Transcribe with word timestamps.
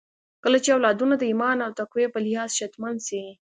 کله 0.43 0.57
چې 0.63 0.69
اولادونه 0.75 1.13
د 1.17 1.23
ايمان 1.31 1.57
او 1.65 1.71
تقوی 1.79 2.05
په 2.13 2.19
لحاظ 2.25 2.49
شتمن 2.57 2.95
سي 3.07 3.21